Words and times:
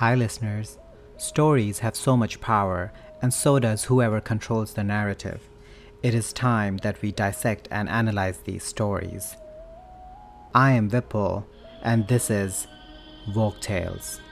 Hi, 0.00 0.14
listeners. 0.14 0.78
Stories 1.18 1.80
have 1.80 1.94
so 1.94 2.16
much 2.16 2.40
power, 2.40 2.90
and 3.20 3.34
so 3.34 3.58
does 3.58 3.84
whoever 3.84 4.18
controls 4.18 4.72
the 4.72 4.82
narrative. 4.82 5.42
It 6.02 6.14
is 6.14 6.32
time 6.32 6.78
that 6.78 7.02
we 7.02 7.12
dissect 7.12 7.68
and 7.70 7.86
analyze 7.86 8.38
these 8.38 8.64
stories. 8.64 9.36
I 10.54 10.72
am 10.72 10.88
Vipul, 10.88 11.44
and 11.82 12.08
this 12.08 12.30
is 12.30 12.66
Woke 13.34 13.60
Tales. 13.60 14.22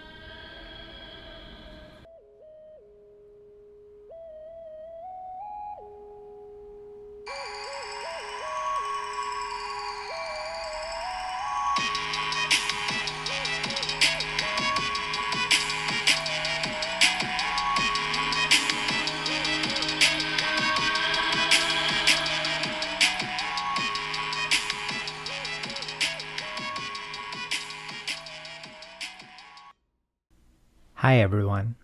Hi, 31.03 31.19
everyone. 31.19 31.77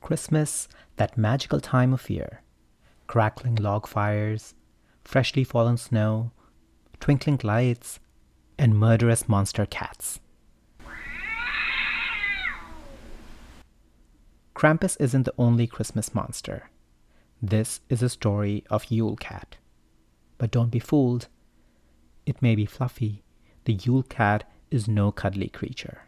Christmas, 0.00 0.66
that 0.96 1.16
magical 1.16 1.60
time 1.60 1.92
of 1.92 2.10
year. 2.10 2.42
Crackling 3.06 3.54
log 3.54 3.86
fires, 3.86 4.56
freshly 5.04 5.44
fallen 5.44 5.76
snow, 5.76 6.32
twinkling 6.98 7.38
lights, 7.44 8.00
and 8.58 8.76
murderous 8.76 9.28
monster 9.28 9.64
cats. 9.64 10.18
Krampus 14.56 14.96
isn't 14.98 15.22
the 15.22 15.34
only 15.38 15.68
Christmas 15.68 16.12
monster. 16.12 16.68
This 17.40 17.78
is 17.88 18.02
a 18.02 18.08
story 18.08 18.64
of 18.68 18.90
Yule 18.90 19.14
Cat. 19.14 19.56
But 20.36 20.50
don't 20.50 20.72
be 20.72 20.80
fooled. 20.80 21.28
It 22.26 22.42
may 22.42 22.56
be 22.56 22.66
fluffy. 22.66 23.22
The 23.66 23.74
Yule 23.74 24.02
Cat 24.02 24.50
is 24.68 24.88
no 24.88 25.12
cuddly 25.12 25.46
creature. 25.46 26.07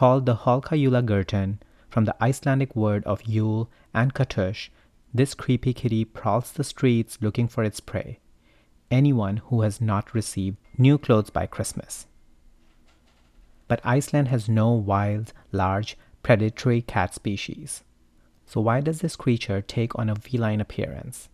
Called 0.00 0.24
the 0.24 0.36
Jólakötturinn 0.36 1.58
from 1.90 2.06
the 2.06 2.16
Icelandic 2.24 2.74
word 2.74 3.04
of 3.04 3.22
Yule 3.24 3.68
and 3.92 4.14
Katush, 4.14 4.70
this 5.12 5.34
creepy 5.34 5.74
kitty 5.74 6.06
prowls 6.06 6.52
the 6.52 6.64
streets 6.64 7.18
looking 7.20 7.46
for 7.46 7.62
its 7.62 7.80
prey, 7.80 8.18
anyone 8.90 9.36
who 9.48 9.60
has 9.60 9.78
not 9.78 10.14
received 10.14 10.56
new 10.78 10.96
clothes 10.96 11.28
by 11.28 11.44
Christmas. 11.44 12.06
But 13.68 13.82
Iceland 13.84 14.28
has 14.28 14.48
no 14.48 14.72
wild, 14.72 15.34
large, 15.52 15.98
predatory 16.22 16.80
cat 16.80 17.14
species. 17.14 17.84
So 18.46 18.62
why 18.62 18.80
does 18.80 19.02
this 19.02 19.16
creature 19.16 19.60
take 19.60 19.98
on 19.98 20.08
a 20.08 20.16
feline 20.16 20.62
appearance? 20.62 21.28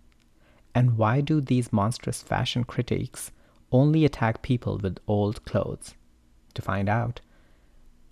And 0.75 0.99
why 0.99 1.21
do 1.21 1.41
these 1.41 1.73
monstrous 1.73 2.21
fashion 2.21 2.65
critics 2.65 3.31
only 3.71 4.05
attack 4.05 4.43
people 4.43 4.79
with 4.79 4.99
old 5.07 5.45
clothes? 5.45 5.95
To 6.55 6.63
find 6.63 6.89
out, 6.89 7.21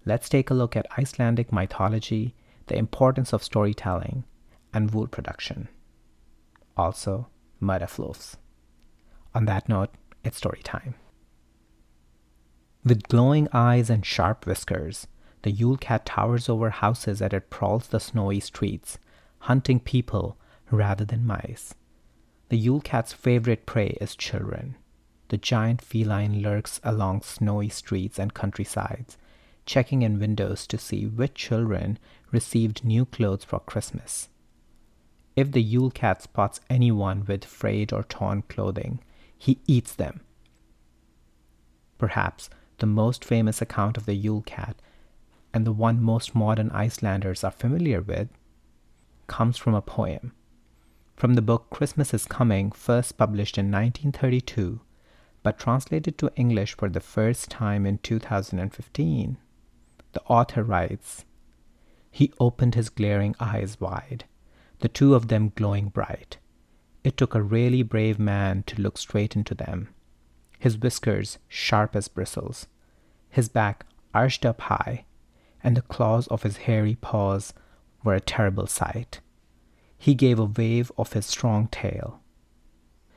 let's 0.05 0.28
take 0.28 0.50
a 0.50 0.55
look 0.55 0.77
at 0.77 0.86
Icelandic 0.98 1.52
mythology, 1.52 2.34
the 2.66 2.77
importance 2.77 3.33
of 3.33 3.42
storytelling, 3.42 4.24
and 4.72 4.92
wool 4.92 5.06
production. 5.06 5.69
Also, 6.77 7.28
mudafloofs. 7.62 8.36
On 9.34 9.44
that 9.47 9.69
note, 9.69 9.91
it's 10.25 10.36
story 10.36 10.60
time. 10.62 10.94
With 12.84 13.08
glowing 13.08 13.48
eyes 13.52 13.88
and 13.88 14.05
sharp 14.05 14.47
whiskers, 14.47 15.06
the 15.42 15.50
Yule 15.50 15.77
Cat 15.77 16.06
towers 16.06 16.48
over 16.48 16.70
houses 16.70 17.22
as 17.22 17.32
it 17.32 17.50
prowls 17.50 17.88
the 17.88 18.00
snowy 18.00 18.41
streets, 18.41 18.98
hunting 19.41 19.81
people 19.81 20.38
rather 20.71 21.04
than 21.04 21.26
mice. 21.26 21.75
The 22.48 22.59
Yule 22.59 22.81
Cat's 22.81 23.12
favorite 23.12 23.66
prey 23.66 23.97
is 24.00 24.16
children. 24.16 24.76
The 25.28 25.36
giant 25.38 25.82
feline 25.82 26.42
lurks 26.42 26.81
along 26.84 27.22
snowy 27.22 27.69
streets 27.69 28.19
and 28.19 28.34
countrysides, 28.34 29.16
checking 29.66 30.02
in 30.02 30.19
windows 30.19 30.66
to 30.66 30.78
see 30.78 31.06
which 31.06 31.34
children 31.34 31.98
received 32.30 32.84
new 32.84 33.04
clothes 33.04 33.44
for 33.44 33.60
Christmas. 33.60 34.28
If 35.36 35.52
the 35.52 35.62
Yule 35.62 35.91
Cat 35.91 36.22
spots 36.22 36.60
anyone 36.70 37.25
with 37.26 37.44
frayed 37.44 37.92
or 37.92 38.04
torn 38.04 38.42
clothing, 38.42 39.00
he 39.36 39.58
eats 39.66 39.94
them. 39.94 40.20
Perhaps 41.98 42.50
the 42.78 42.86
most 42.86 43.24
famous 43.24 43.60
account 43.62 43.97
of 43.97 44.06
the 44.06 44.14
Yule 44.14 44.42
Cat, 44.42 44.76
and 45.53 45.66
the 45.66 45.72
one 45.72 46.03
most 46.03 46.34
modern 46.34 46.70
Icelanders 46.70 47.44
are 47.44 47.50
familiar 47.50 48.00
with, 48.00 48.28
comes 49.26 49.56
from 49.56 49.74
a 49.74 49.82
poem. 49.82 50.32
From 51.16 51.34
the 51.34 51.42
book 51.42 51.70
Christmas 51.70 52.12
is 52.12 52.26
Coming, 52.26 52.72
first 52.72 53.16
published 53.16 53.56
in 53.56 53.66
1932, 53.66 54.80
but 55.42 55.58
translated 55.58 56.19
to 56.19 56.32
English 56.36 56.76
for 56.76 56.88
the 56.88 57.00
first 57.00 57.50
time 57.50 57.86
in 57.86 57.98
2015 57.98 59.38
the 60.14 60.22
author 60.22 60.62
writes 60.62 61.25
He 62.10 62.32
opened 62.41 62.75
his 62.75 62.88
glaring 62.88 63.34
eyes 63.38 63.80
wide, 63.80 64.25
the 64.80 64.88
two 64.88 65.14
of 65.14 65.28
them 65.28 65.52
glowing 65.54 65.88
bright. 65.88 66.38
It 67.02 67.16
took 67.16 67.34
a 67.34 67.42
really 67.42 67.82
brave 67.82 68.19
man 68.19 68.62
to 68.64 68.80
look 68.80 68.97
straight 68.97 69.36
into 69.36 69.54
them. 69.54 69.88
His 70.58 70.78
whiskers 70.78 71.38
sharp 71.48 71.94
as 71.94 72.08
bristles, 72.08 72.66
his 73.28 73.48
back 73.48 73.84
arched 74.14 74.47
up 74.47 74.60
high, 74.62 75.04
and 75.62 75.76
the 75.76 75.82
claws 75.82 76.26
of 76.28 76.44
his 76.44 76.58
hairy 76.58 76.94
paws 76.94 77.53
were 78.04 78.14
a 78.14 78.20
terrible 78.20 78.66
sight. 78.66 79.20
He 79.98 80.14
gave 80.14 80.38
a 80.38 80.44
wave 80.44 80.92
of 80.97 81.12
his 81.14 81.26
strong 81.26 81.66
tail. 81.69 82.20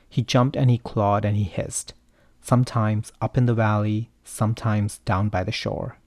He 0.09 0.22
jumped 0.22 0.56
and 0.56 0.69
he 0.69 0.78
clawed 0.78 1.24
and 1.25 1.38
he 1.38 1.44
hissed, 1.44 1.94
sometimes 2.41 3.12
up 3.22 3.38
in 3.38 3.46
the 3.46 3.53
valley, 3.53 4.09
sometimes 4.24 5.00
down 5.00 5.30
by 5.30 5.44
the 5.44 5.52
shore. 5.52 5.97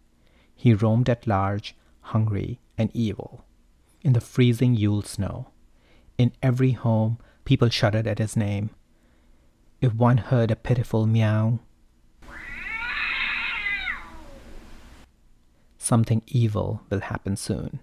He 0.60 0.74
roamed 0.74 1.08
at 1.08 1.26
large, 1.26 1.74
hungry 2.12 2.60
and 2.76 2.90
evil, 2.92 3.46
in 4.02 4.12
the 4.12 4.20
freezing 4.20 4.74
Yule 4.74 5.00
snow. 5.00 5.46
In 6.18 6.32
every 6.42 6.72
home, 6.72 7.16
people 7.46 7.70
shuddered 7.70 8.06
at 8.06 8.18
his 8.18 8.36
name. 8.36 8.68
If 9.80 9.94
one 9.94 10.18
heard 10.18 10.50
a 10.50 10.56
pitiful 10.56 11.06
meow, 11.06 11.60
something 15.78 16.20
evil 16.26 16.82
will 16.90 17.00
happen 17.00 17.36
soon. 17.36 17.80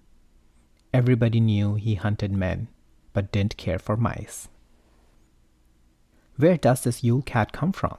Everybody 0.94 1.40
knew 1.40 1.74
he 1.74 1.96
hunted 1.96 2.32
men, 2.32 2.68
but 3.12 3.32
didn't 3.32 3.58
care 3.58 3.80
for 3.80 3.98
mice. 3.98 4.50
Where 6.36 6.58
does 6.58 6.84
this 6.84 7.04
Yule 7.04 7.24
cat 7.24 7.52
come 7.52 7.72
from? 7.72 7.98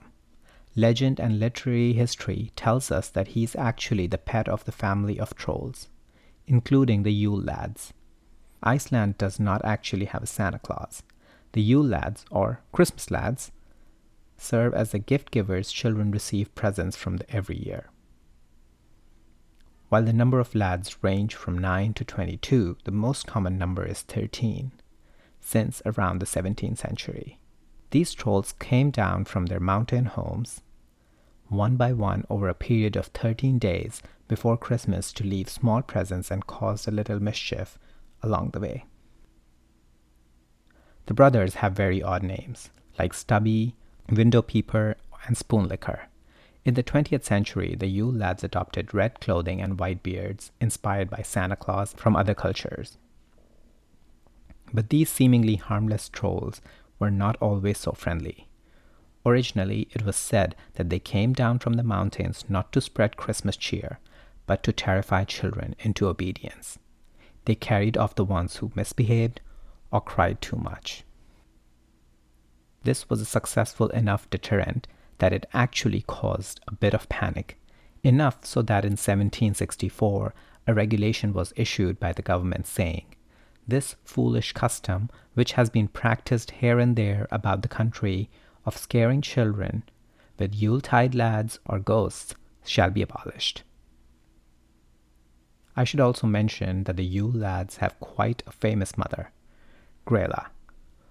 Legend 0.78 1.18
and 1.18 1.40
literary 1.40 1.92
history 1.92 2.52
tells 2.54 2.92
us 2.92 3.08
that 3.08 3.34
he 3.34 3.42
is 3.42 3.56
actually 3.56 4.06
the 4.06 4.16
pet 4.16 4.48
of 4.48 4.64
the 4.64 4.70
family 4.70 5.18
of 5.18 5.34
trolls, 5.34 5.88
including 6.46 7.02
the 7.02 7.12
Yule 7.12 7.40
lads. 7.40 7.92
Iceland 8.62 9.18
does 9.18 9.40
not 9.40 9.60
actually 9.64 10.04
have 10.04 10.22
a 10.22 10.26
Santa 10.28 10.60
Claus. 10.60 11.02
The 11.50 11.62
Yule 11.62 11.84
lads, 11.84 12.24
or 12.30 12.60
Christmas 12.70 13.10
lads, 13.10 13.50
serve 14.36 14.72
as 14.72 14.92
the 14.92 15.00
gift 15.00 15.32
givers 15.32 15.72
children 15.72 16.12
receive 16.12 16.54
presents 16.54 16.96
from 16.96 17.18
every 17.28 17.58
year. 17.58 17.90
While 19.88 20.04
the 20.04 20.12
number 20.12 20.38
of 20.38 20.54
lads 20.54 21.02
range 21.02 21.34
from 21.34 21.58
9 21.58 21.94
to 21.94 22.04
22, 22.04 22.76
the 22.84 22.92
most 22.92 23.26
common 23.26 23.58
number 23.58 23.84
is 23.84 24.02
13, 24.02 24.70
since 25.40 25.82
around 25.84 26.20
the 26.20 26.26
17th 26.26 26.78
century. 26.78 27.40
These 27.90 28.14
trolls 28.14 28.54
came 28.60 28.92
down 28.92 29.24
from 29.24 29.46
their 29.46 29.58
mountain 29.58 30.04
homes 30.04 30.62
one 31.48 31.76
by 31.76 31.92
one 31.92 32.24
over 32.28 32.48
a 32.48 32.54
period 32.54 32.96
of 32.96 33.06
13 33.06 33.58
days 33.58 34.02
before 34.28 34.56
Christmas 34.56 35.12
to 35.14 35.24
leave 35.24 35.48
small 35.48 35.82
presents 35.82 36.30
and 36.30 36.46
cause 36.46 36.86
a 36.86 36.90
little 36.90 37.20
mischief 37.20 37.78
along 38.22 38.50
the 38.50 38.60
way. 38.60 38.84
The 41.06 41.14
brothers 41.14 41.54
have 41.54 41.72
very 41.72 42.02
odd 42.02 42.22
names, 42.22 42.70
like 42.98 43.14
Stubby, 43.14 43.74
Window 44.10 44.42
Peeper, 44.42 44.96
and 45.26 45.36
Spoonlicker. 45.36 46.00
In 46.64 46.74
the 46.74 46.82
20th 46.82 47.24
century, 47.24 47.74
the 47.74 47.86
Yule 47.86 48.12
lads 48.12 48.44
adopted 48.44 48.92
red 48.92 49.20
clothing 49.20 49.62
and 49.62 49.80
white 49.80 50.02
beards, 50.02 50.50
inspired 50.60 51.08
by 51.08 51.22
Santa 51.22 51.56
Claus 51.56 51.94
from 51.96 52.14
other 52.14 52.34
cultures. 52.34 52.98
But 54.72 54.90
these 54.90 55.08
seemingly 55.08 55.56
harmless 55.56 56.10
trolls 56.10 56.60
were 56.98 57.10
not 57.10 57.36
always 57.40 57.78
so 57.78 57.92
friendly. 57.92 58.47
Originally, 59.26 59.88
it 59.92 60.04
was 60.04 60.16
said 60.16 60.54
that 60.74 60.90
they 60.90 60.98
came 60.98 61.32
down 61.32 61.58
from 61.58 61.74
the 61.74 61.82
mountains 61.82 62.44
not 62.48 62.72
to 62.72 62.80
spread 62.80 63.16
Christmas 63.16 63.56
cheer, 63.56 63.98
but 64.46 64.62
to 64.62 64.72
terrify 64.72 65.24
children 65.24 65.74
into 65.80 66.08
obedience. 66.08 66.78
They 67.44 67.54
carried 67.54 67.96
off 67.96 68.14
the 68.14 68.24
ones 68.24 68.56
who 68.56 68.72
misbehaved 68.74 69.40
or 69.90 70.00
cried 70.00 70.40
too 70.40 70.56
much. 70.56 71.04
This 72.84 73.10
was 73.10 73.20
a 73.20 73.26
successful 73.26 73.88
enough 73.88 74.30
deterrent 74.30 74.86
that 75.18 75.32
it 75.32 75.46
actually 75.52 76.02
caused 76.02 76.60
a 76.68 76.72
bit 76.72 76.94
of 76.94 77.08
panic 77.08 77.58
Enough 78.04 78.44
so 78.44 78.62
that 78.62 78.84
in 78.84 78.92
1764 78.92 80.34
a 80.66 80.74
regulation 80.74 81.32
was 81.32 81.52
issued 81.56 81.98
by 81.98 82.12
the 82.12 82.22
government 82.22 82.66
saying, 82.66 83.06
This 83.66 83.96
foolish 84.04 84.52
custom, 84.52 85.10
which 85.34 85.52
has 85.52 85.68
been 85.68 85.88
practiced 85.88 86.52
here 86.52 86.78
and 86.78 86.94
there 86.94 87.26
about 87.30 87.62
the 87.62 87.68
country, 87.68 88.30
of 88.68 88.76
scaring 88.76 89.22
children 89.22 89.82
with 90.38 90.54
Yuletide 90.54 91.14
lads 91.14 91.58
or 91.66 91.78
ghosts, 91.78 92.34
shall 92.64 92.90
be 92.90 93.02
abolished. 93.02 93.62
I 95.74 95.84
should 95.84 96.00
also 96.00 96.26
mention 96.26 96.84
that 96.84 96.96
the 96.96 97.04
Yule 97.04 97.32
lads 97.32 97.78
have 97.78 97.98
quite 97.98 98.42
a 98.46 98.52
famous 98.52 98.98
mother, 98.98 99.30
Grýla, 100.06 100.48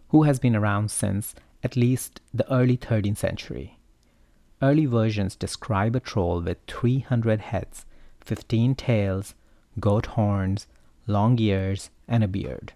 who 0.09 0.23
has 0.23 0.39
been 0.39 0.55
around 0.55 0.91
since 0.91 1.33
at 1.63 1.75
least 1.75 2.21
the 2.31 2.49
early 2.53 2.77
13th 2.77 3.17
century. 3.17 3.79
Early 4.61 4.85
versions 4.85 5.35
describe 5.35 5.95
a 5.95 5.99
troll 5.99 6.41
with 6.41 6.57
300 6.67 7.41
heads, 7.41 7.85
15 8.21 8.75
tails, 8.75 9.33
goat 9.79 10.05
horns, 10.17 10.67
long 11.07 11.39
ears, 11.39 11.89
and 12.07 12.23
a 12.23 12.27
beard. 12.27 12.73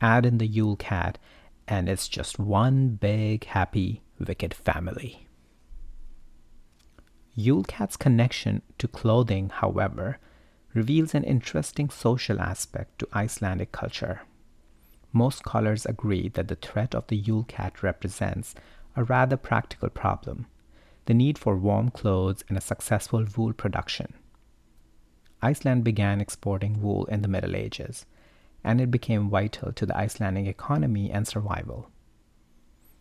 Add 0.00 0.24
in 0.24 0.38
the 0.38 0.46
Yule 0.46 0.76
cat, 0.76 1.18
and 1.68 1.88
it's 1.88 2.08
just 2.08 2.38
one 2.38 2.88
big, 2.88 3.44
happy, 3.44 4.02
wicked 4.18 4.54
family. 4.54 5.26
Yule 7.34 7.62
cat's 7.62 7.96
connection 7.96 8.62
to 8.78 8.88
clothing, 8.88 9.50
however, 9.50 10.18
reveals 10.74 11.14
an 11.14 11.24
interesting 11.24 11.90
social 11.90 12.40
aspect 12.40 12.98
to 12.98 13.08
Icelandic 13.14 13.70
culture. 13.70 14.22
Most 15.12 15.40
scholars 15.40 15.86
agree 15.86 16.28
that 16.30 16.48
the 16.48 16.56
threat 16.56 16.94
of 16.94 17.06
the 17.06 17.16
Yule 17.16 17.44
cat 17.44 17.82
represents 17.82 18.54
a 18.96 19.04
rather 19.04 19.36
practical 19.36 19.88
problem 19.88 20.46
the 21.04 21.14
need 21.14 21.38
for 21.38 21.56
warm 21.56 21.90
clothes 21.90 22.44
and 22.50 22.58
a 22.58 22.60
successful 22.60 23.24
wool 23.34 23.54
production. 23.54 24.12
Iceland 25.40 25.82
began 25.82 26.20
exporting 26.20 26.82
wool 26.82 27.06
in 27.06 27.22
the 27.22 27.28
Middle 27.28 27.56
Ages, 27.56 28.04
and 28.64 28.80
it 28.80 28.90
became 28.90 29.30
vital 29.30 29.72
to 29.72 29.86
the 29.86 29.96
Icelandic 29.96 30.46
economy 30.46 31.10
and 31.10 31.26
survival. 31.26 31.90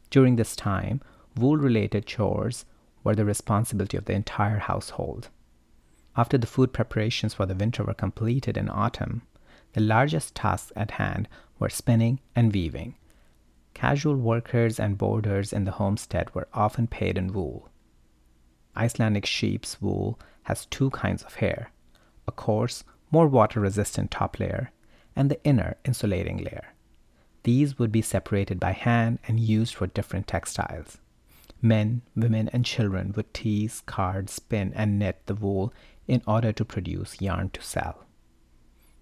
During 0.09 0.35
this 0.35 0.55
time, 0.55 1.01
wool 1.35 1.57
related 1.57 2.05
chores 2.05 2.65
were 3.03 3.15
the 3.15 3.25
responsibility 3.25 3.97
of 3.97 4.05
the 4.05 4.13
entire 4.13 4.59
household. 4.59 5.29
After 6.15 6.37
the 6.37 6.47
food 6.47 6.73
preparations 6.73 7.33
for 7.33 7.45
the 7.45 7.55
winter 7.55 7.83
were 7.83 7.93
completed 7.93 8.57
in 8.57 8.69
autumn, 8.69 9.21
the 9.73 9.81
largest 9.81 10.35
tasks 10.35 10.71
at 10.75 10.91
hand 10.91 11.27
were 11.59 11.69
spinning 11.69 12.19
and 12.35 12.53
weaving. 12.53 12.95
Casual 13.73 14.15
workers 14.15 14.79
and 14.79 14.97
boarders 14.97 15.53
in 15.53 15.65
the 15.65 15.71
homestead 15.71 16.33
were 16.33 16.47
often 16.53 16.87
paid 16.87 17.17
in 17.17 17.33
wool. 17.33 17.69
Icelandic 18.75 19.25
sheep's 19.25 19.81
wool 19.81 20.19
has 20.43 20.65
two 20.65 20.89
kinds 20.91 21.23
of 21.23 21.35
hair 21.35 21.71
a 22.27 22.31
coarse, 22.31 22.83
more 23.11 23.27
water 23.27 23.59
resistant 23.59 24.11
top 24.11 24.39
layer, 24.39 24.71
and 25.17 25.31
the 25.31 25.43
inner 25.43 25.75
insulating 25.83 26.37
layer. 26.37 26.73
These 27.43 27.79
would 27.79 27.91
be 27.91 28.01
separated 28.01 28.59
by 28.59 28.71
hand 28.71 29.19
and 29.27 29.39
used 29.39 29.73
for 29.73 29.87
different 29.87 30.27
textiles. 30.27 30.99
Men, 31.61 32.03
women, 32.15 32.49
and 32.49 32.63
children 32.63 33.13
would 33.15 33.33
tease, 33.33 33.81
card, 33.85 34.29
spin, 34.29 34.73
and 34.75 34.99
knit 34.99 35.21
the 35.25 35.33
wool 35.33 35.73
in 36.07 36.21
order 36.27 36.53
to 36.53 36.63
produce 36.63 37.19
yarn 37.19 37.49
to 37.49 37.61
sell. 37.61 38.05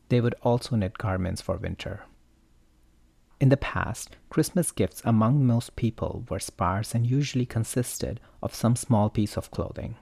They 0.10 0.22
would 0.22 0.36
also 0.42 0.76
knit 0.76 0.98
garments 0.98 1.42
for 1.42 1.58
winter. 1.58 2.04
In 3.42 3.50
the 3.50 3.58
past, 3.58 4.16
Christmas 4.30 4.72
gifts 4.72 5.02
among 5.04 5.46
most 5.46 5.76
people 5.76 6.24
were 6.30 6.40
sparse 6.40 6.96
and 6.96 7.06
usually 7.06 7.46
consisted 7.46 8.22
of 8.42 8.56
some 8.56 8.78
small 8.78 9.10
piece 9.10 9.36
of 9.36 9.52
clothing. 9.52 9.98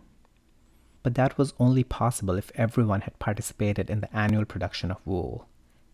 But 1.02 1.16
that 1.16 1.38
was 1.38 1.54
only 1.60 1.84
possible 1.84 2.36
if 2.36 2.52
everyone 2.54 3.02
had 3.02 3.18
participated 3.18 3.90
in 3.90 4.02
the 4.02 4.16
annual 4.16 4.46
production 4.46 4.92
of 4.92 5.06
wool 5.06 5.48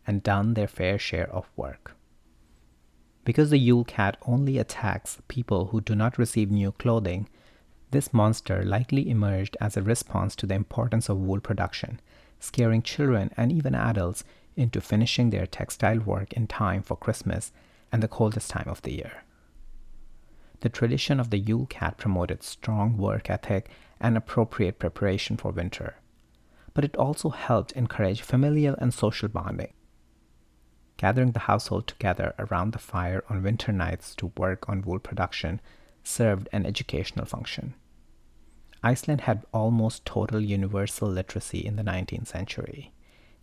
and 0.09 0.23
done 0.23 0.55
their 0.55 0.67
fair 0.67 0.97
share 0.97 1.29
of 1.31 1.51
work. 1.55 1.95
Because 3.25 3.51
the 3.51 3.59
Yule 3.59 3.83
cat 3.83 4.17
only 4.25 4.57
attacks 4.57 5.21
people 5.27 5.67
who 5.67 5.81
do 5.81 5.93
not 5.93 6.17
receive 6.17 6.49
new 6.49 6.71
clothing, 6.71 7.29
this 7.91 8.11
monster 8.11 8.63
likely 8.63 9.07
emerged 9.07 9.55
as 9.61 9.77
a 9.77 9.83
response 9.83 10.35
to 10.37 10.47
the 10.47 10.55
importance 10.55 11.09
of 11.09 11.19
wool 11.19 11.39
production, 11.39 12.01
scaring 12.39 12.81
children 12.81 13.29
and 13.37 13.51
even 13.51 13.75
adults 13.75 14.23
into 14.55 14.81
finishing 14.81 15.29
their 15.29 15.45
textile 15.45 15.99
work 15.99 16.33
in 16.33 16.47
time 16.47 16.81
for 16.81 16.97
Christmas 16.97 17.51
and 17.91 18.01
the 18.01 18.07
coldest 18.07 18.49
time 18.49 18.67
of 18.67 18.81
the 18.81 18.93
year. 18.93 19.23
The 20.61 20.69
tradition 20.69 21.19
of 21.19 21.29
the 21.29 21.37
Yule 21.37 21.67
cat 21.67 21.97
promoted 21.97 22.41
strong 22.41 22.97
work 22.97 23.29
ethic 23.29 23.69
and 23.99 24.17
appropriate 24.17 24.79
preparation 24.79 25.37
for 25.37 25.51
winter, 25.51 25.97
but 26.73 26.83
it 26.83 26.97
also 26.97 27.29
helped 27.29 27.73
encourage 27.73 28.23
familial 28.23 28.75
and 28.79 28.91
social 28.91 29.27
bonding. 29.27 29.71
Gathering 30.99 31.31
the 31.31 31.39
household 31.39 31.87
together 31.87 32.33
around 32.37 32.73
the 32.73 32.77
fire 32.77 33.23
on 33.29 33.41
winter 33.41 33.71
nights 33.71 34.13
to 34.15 34.33
work 34.35 34.67
on 34.67 34.81
wool 34.81 34.99
production 34.99 35.61
served 36.03 36.49
an 36.51 36.65
educational 36.65 37.25
function. 37.25 37.73
Iceland 38.83 39.21
had 39.21 39.45
almost 39.53 40.03
total 40.03 40.41
universal 40.41 41.07
literacy 41.07 41.65
in 41.65 41.77
the 41.77 41.83
19th 41.83 42.27
century, 42.27 42.91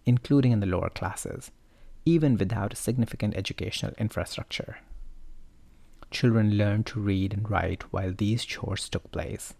including 0.04 0.52
in 0.52 0.60
the 0.60 0.66
lower 0.66 0.90
classes, 0.90 1.50
even 2.04 2.36
without 2.36 2.74
a 2.74 2.76
significant 2.76 3.34
educational 3.34 3.94
infrastructure. 3.96 4.76
Children 6.10 6.58
learned 6.58 6.84
to 6.88 7.00
read 7.00 7.32
and 7.32 7.50
write 7.50 7.90
while 7.90 8.12
these 8.12 8.44
chores 8.44 8.86
took 8.90 9.10
place. 9.10 9.54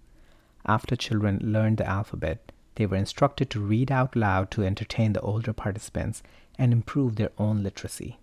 After 0.67 0.97
children 0.97 1.39
learned 1.43 1.79
the 1.79 1.89
alphabet, 1.89 2.53
they 2.75 2.85
were 2.85 2.99
instructed 2.99 3.49
to 3.51 3.61
read 3.61 3.91
out 3.91 4.15
loud 4.15 4.51
to 4.51 4.65
entertain 4.65 5.15
the 5.15 5.23
older 5.23 5.55
participants 5.55 6.23
and 6.59 6.73
improve 6.73 7.17
their 7.17 7.33
own 7.39 7.63
literacy. 7.63 8.19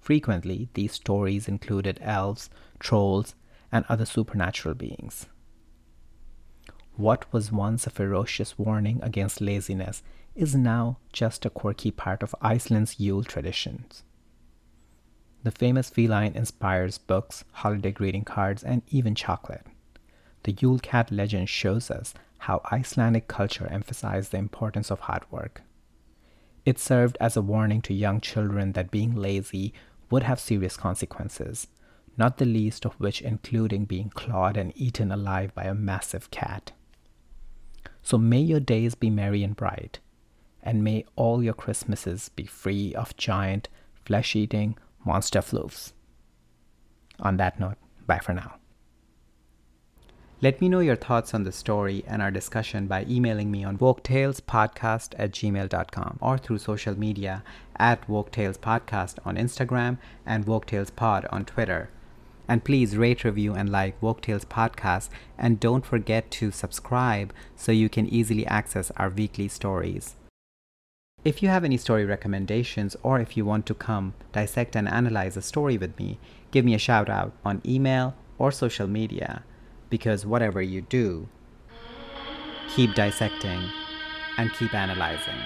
Frequently, 0.00 0.68
these 0.74 0.92
stories 0.92 1.48
included 1.48 1.98
elves, 2.02 2.50
trolls, 2.78 3.34
and 3.70 3.84
other 3.88 4.04
supernatural 4.04 4.74
beings. 4.74 5.26
What 6.96 7.32
was 7.32 7.50
once 7.50 7.86
a 7.86 7.90
ferocious 7.90 8.58
warning 8.58 9.00
against 9.02 9.40
laziness 9.40 10.02
is 10.34 10.54
now 10.54 10.98
just 11.12 11.46
a 11.46 11.50
quirky 11.50 11.90
part 11.90 12.22
of 12.22 12.34
Iceland's 12.42 13.00
Yule 13.00 13.24
traditions. 13.24 14.02
The 15.42 15.50
famous 15.50 15.90
feline 15.90 16.34
inspires 16.34 16.98
books, 16.98 17.44
holiday 17.52 17.92
greeting 17.92 18.24
cards, 18.24 18.62
and 18.62 18.82
even 18.90 19.14
chocolate. 19.14 19.66
The 20.44 20.52
Yule 20.52 20.78
Cat 20.78 21.10
legend 21.10 21.48
shows 21.48 21.90
us 21.90 22.14
how 22.38 22.60
Icelandic 22.70 23.28
culture 23.28 23.66
emphasized 23.66 24.32
the 24.32 24.38
importance 24.38 24.90
of 24.90 25.00
hard 25.00 25.24
work. 25.30 25.62
It 26.64 26.78
served 26.78 27.16
as 27.20 27.36
a 27.36 27.42
warning 27.42 27.82
to 27.82 27.94
young 27.94 28.20
children 28.20 28.72
that 28.72 28.90
being 28.90 29.14
lazy 29.14 29.74
would 30.10 30.22
have 30.22 30.38
serious 30.38 30.76
consequences, 30.76 31.66
not 32.16 32.38
the 32.38 32.44
least 32.44 32.84
of 32.84 32.94
which 32.94 33.20
including 33.20 33.84
being 33.84 34.10
clawed 34.10 34.56
and 34.56 34.72
eaten 34.76 35.10
alive 35.10 35.54
by 35.54 35.64
a 35.64 35.74
massive 35.74 36.30
cat. 36.30 36.72
So 38.02 38.18
may 38.18 38.40
your 38.40 38.60
days 38.60 38.94
be 38.94 39.10
merry 39.10 39.42
and 39.42 39.56
bright, 39.56 39.98
and 40.62 40.84
may 40.84 41.04
all 41.16 41.42
your 41.42 41.54
Christmases 41.54 42.28
be 42.28 42.44
free 42.44 42.94
of 42.94 43.16
giant, 43.16 43.68
flesh 44.04 44.36
eating 44.36 44.76
monster 45.04 45.40
floofs. 45.40 45.92
On 47.20 47.36
that 47.38 47.58
note, 47.58 47.78
bye 48.06 48.18
for 48.18 48.34
now. 48.34 48.61
Let 50.42 50.60
me 50.60 50.68
know 50.68 50.80
your 50.80 50.96
thoughts 50.96 51.34
on 51.34 51.44
the 51.44 51.52
story 51.52 52.02
and 52.04 52.20
our 52.20 52.32
discussion 52.32 52.88
by 52.88 53.06
emailing 53.08 53.52
me 53.52 53.62
on 53.62 53.78
woketalespodcast 53.78 55.14
at 55.16 55.30
gmail.com 55.30 56.18
or 56.20 56.36
through 56.36 56.58
social 56.58 56.98
media 56.98 57.44
at 57.76 58.08
woketalespodcast 58.08 59.18
on 59.24 59.36
Instagram 59.36 59.98
and 60.26 60.44
woketalespod 60.44 61.32
on 61.32 61.44
Twitter. 61.44 61.90
And 62.48 62.64
please 62.64 62.96
rate, 62.96 63.22
review, 63.22 63.54
and 63.54 63.70
like 63.70 64.02
Woke 64.02 64.20
Tales 64.20 64.44
podcast. 64.44 65.10
And 65.38 65.60
don't 65.60 65.86
forget 65.86 66.28
to 66.32 66.50
subscribe 66.50 67.32
so 67.54 67.70
you 67.70 67.88
can 67.88 68.08
easily 68.08 68.44
access 68.44 68.90
our 68.96 69.10
weekly 69.10 69.46
stories. 69.46 70.16
If 71.24 71.40
you 71.40 71.50
have 71.50 71.62
any 71.62 71.76
story 71.76 72.04
recommendations 72.04 72.96
or 73.04 73.20
if 73.20 73.36
you 73.36 73.44
want 73.44 73.64
to 73.66 73.74
come 73.74 74.14
dissect 74.32 74.74
and 74.74 74.88
analyze 74.88 75.36
a 75.36 75.42
story 75.42 75.78
with 75.78 75.96
me, 76.00 76.18
give 76.50 76.64
me 76.64 76.74
a 76.74 76.78
shout 76.78 77.08
out 77.08 77.32
on 77.44 77.62
email 77.64 78.16
or 78.38 78.50
social 78.50 78.88
media 78.88 79.44
because 79.92 80.24
whatever 80.24 80.62
you 80.62 80.80
do, 80.80 81.28
keep 82.74 82.94
dissecting 82.94 83.60
and 84.38 84.50
keep 84.54 84.72
analyzing. 84.72 85.38